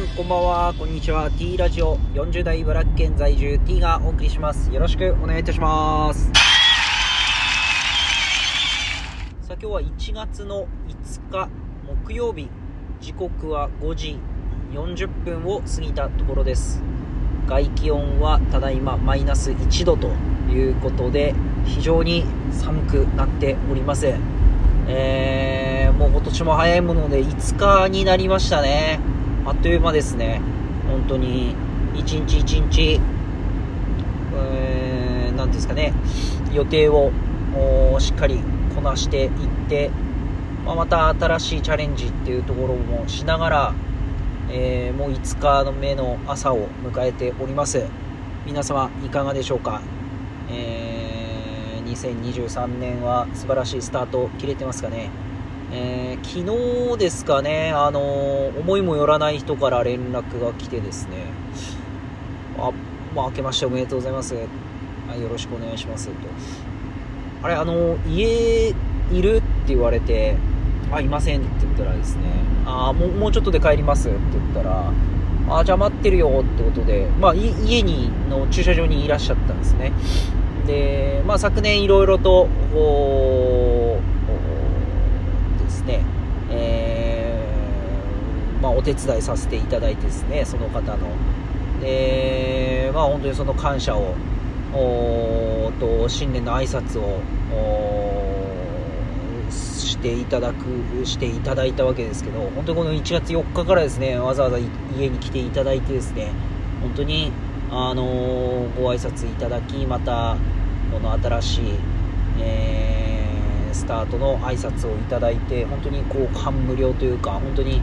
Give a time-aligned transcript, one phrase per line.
[0.00, 0.74] んこんばんは。
[0.78, 1.30] こんにちは。
[1.30, 1.98] T ラジオ。
[2.14, 4.72] 40代茨城県在住 T がお送りします。
[4.72, 6.30] よろしくお願いいたします。
[9.42, 11.50] さあ今日は1月の5日
[12.06, 12.48] 木曜日。
[13.00, 14.18] 時刻は5時
[14.72, 16.82] 40分を過ぎたところです。
[17.46, 20.08] 外気温はただいまマイナス1度と
[20.50, 21.34] いうことで
[21.66, 24.06] 非常に寒くなっております。
[24.88, 29.19] えー、もう今年も早いもので5日になりましたね。
[29.44, 30.40] あっという間ですね。
[30.88, 31.54] 本当に
[31.94, 33.00] 一日一日
[34.34, 35.92] えー、ですかね。
[36.52, 37.10] 予定を
[37.98, 38.40] しっかり
[38.74, 39.30] こなしていっ
[39.68, 39.90] て、
[40.64, 43.74] まあ、また新しいチャレンジっていうところもしながら、
[44.50, 47.84] えー、もう5日の目の朝を迎えております。
[48.46, 49.82] 皆様いかがでしょうか、
[50.50, 55.10] えー、2023年は素晴らしいスタート切れてますかね。
[55.72, 58.00] えー、昨日ですかね、あの、
[58.48, 61.26] 思いもよらない人から連絡が来てですね、
[62.58, 62.72] あ、
[63.14, 64.34] まあ、明けましておめでとうございます。
[64.34, 64.40] は
[65.16, 66.14] い、よろしくお願いしますと。
[67.42, 68.68] あれ、あの、家
[69.12, 70.36] いるって言われて、
[70.92, 72.22] あ、いませんって言ったらですね、
[72.66, 74.92] あ、もう、もうちょっとで帰りますって言ったら、
[75.48, 79.92] あ、じゃあ待ってるよってことで、まあ、家に、の駐車場にいらっしゃったんですね。
[80.66, 86.04] で、まあ、昨年いろいろと、こう、ですね、
[86.50, 91.10] えー、まあ、お手伝いさせていただいてですね、その方の。
[91.82, 94.14] で、まあ、本当にその感謝を、
[94.72, 97.20] おと新年の挨拶を
[99.50, 106.30] していただくしていただいたわけですけど本当にこの1月4日からですねわざわざ家に来ていただいてですね
[106.80, 107.32] 本当に
[107.68, 110.36] あのー、ご挨拶いただきまた
[110.92, 111.64] この新しい、
[112.38, 113.10] えー
[113.72, 117.80] スタートの挨拶をいただいて本当にこう感無量というか本当に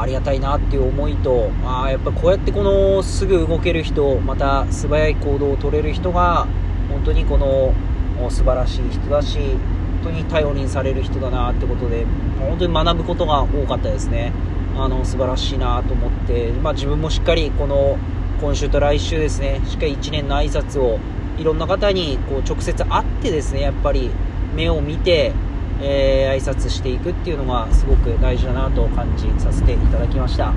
[0.00, 6.46] ありがたいなっていう思いとあやっぱこうやってこのすぐ動ける人また素早い行動を取れる人が
[6.88, 7.74] 本当にこの
[8.30, 12.06] 素晴らしい人だし本当に頼りにされる人だなってことで
[12.38, 14.32] 本当に学ぶことが多かったですね。
[14.76, 17.98] あの素晴らしいなと思って、まあ、自分もしっかりこの
[18.40, 20.98] 今週と来週ですねしっかり1年の挨拶を
[21.38, 24.10] いろんな方にこう直接会ってですねやっぱり
[24.54, 25.32] 目を見て、
[25.82, 30.52] えー、挨拶していくっていうのがすごく大事だなと感じさせていただきました。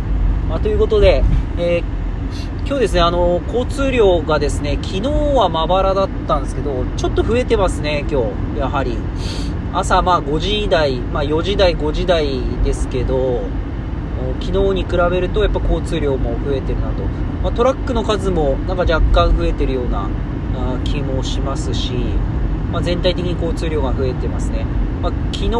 [0.47, 1.24] まあ、ということで、
[1.58, 8.22] えー、今日ですね、あの、交通量がですね、昨日はまばらだったんですけど、ちょっと増えてますね、今
[8.53, 8.97] 日、やはり。
[9.74, 13.41] 朝、まあ5時台、まあ4時台、5時台ですけど、
[14.40, 17.03] 昨日に比べるとやっぱ交通量も増えてるなと。
[17.44, 20.09] まあ、トラックの数もなんか若干増えてるような
[20.84, 21.94] 気もしますし、
[22.72, 24.66] まあ、全体的に交通量が増えてますね。
[25.02, 25.52] まあ、昨日、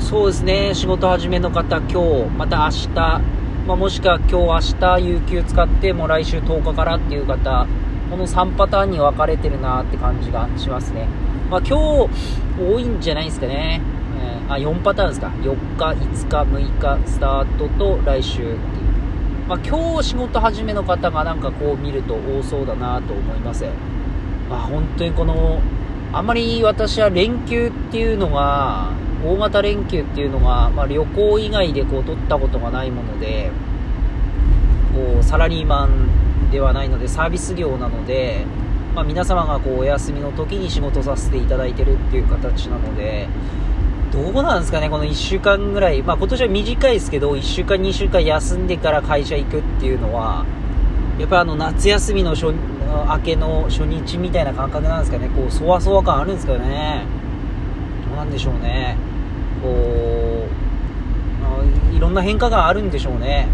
[0.00, 2.88] そうですね、仕事始めの方、今日、また明日、
[3.66, 7.66] まあ、もしくは今日、明日、有給使って、もう来週10日からっていう方、
[8.10, 11.08] この3パターンに分かれてるなって感じがしますね。
[11.50, 12.08] まあ、今日、
[12.60, 13.80] 多いんじゃないですかね。
[14.20, 15.28] え、あ、4パターンですか。
[15.42, 18.56] 4日、5日、6日、スタートと来週っていう。
[19.48, 23.64] まあ、今日仕事始めの方がなんかこう見ると多そうだなと思います。
[24.50, 25.60] まあ、本当にこの
[26.16, 28.90] あんまり私は連休っていうのが、
[29.22, 33.50] 大型連休っていうのが、まあ、旅行以外でこう取ったことがないもので、
[34.94, 38.46] こうサラリーマンではないのでサービス業なので、
[38.94, 43.28] まあ、皆様がこうお休みの時に仕事させていただいてるっていう形なので、
[44.10, 50.46] どうなんですかね、この1週間ぐらい、まあ、今年は短いですけど、1週間、2週間休んでから会社行くっていうのは、
[51.18, 52.54] やっぱあの夏休みの初
[52.86, 57.04] 明けの初日みたいな感覚なんですかね、こう、そわそわ感あるんですけどね。
[58.08, 58.96] どうなんでしょうね。
[59.62, 59.68] こ
[61.92, 63.48] う、いろんな変化があるんでしょうね。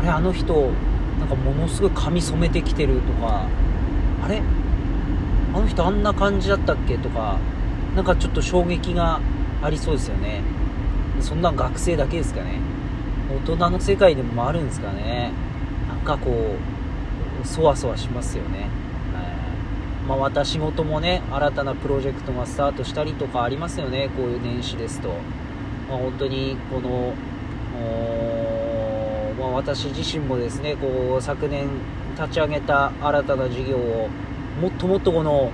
[0.00, 0.70] あれ、あの人、
[1.18, 3.46] なんかものすごい髪染めてきてるとか、
[4.24, 4.40] あれ？
[5.54, 6.96] あの人あんな感じだったっけ？
[6.98, 7.38] とか、
[7.96, 9.20] なんかちょっと衝撃が
[9.62, 10.42] ありそうですよね。
[11.20, 12.60] そんな学生だけですかね。
[13.46, 15.32] 大人の世界でもあるんですかね。
[15.88, 16.32] なんかこう、
[17.44, 18.68] そわそわしますよね。
[20.08, 25.08] まあ、また仕事もね、新たなプロジェクトがスタートしたりとかありますよね、こういう年始ですと。
[25.88, 27.12] まあ、本当に、この、
[29.38, 31.68] まあ、私自身もですね、こう、昨年
[32.16, 34.08] 立ち上げた新たな事業を、
[34.62, 35.52] もっともっとこの、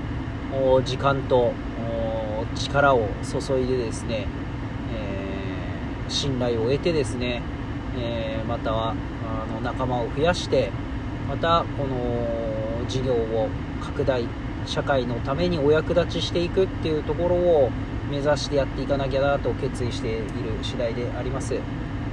[0.84, 1.52] 時間と
[2.54, 4.28] 力を注いでですね、
[4.94, 7.42] えー、信頼を得てですね、
[7.98, 8.94] えー、または
[9.24, 10.70] あの仲間を増やして
[11.28, 13.48] またこの事業を
[13.80, 14.26] 拡大
[14.66, 17.70] 社会のためにお役立ちしていくっていうところを
[18.10, 20.24] 目指してやっていかなきゃなと決意している
[20.62, 21.54] 次第であります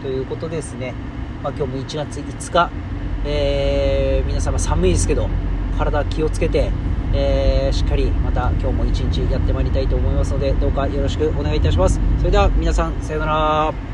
[0.01, 0.93] ということですね、
[1.43, 2.71] まあ、今日も1月5日、
[3.25, 5.29] えー、皆様寒いですけど、
[5.77, 6.71] 体気をつけて、
[7.13, 11.99] えー、しっかりまた今日も一日やってまいりたいと思いますので、どうかよろしくお願いいたします。
[12.17, 13.90] それでは皆さん、さようなら。